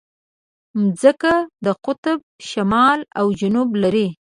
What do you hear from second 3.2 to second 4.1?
جنوب لري.